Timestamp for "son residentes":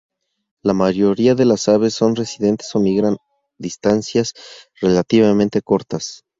1.93-2.73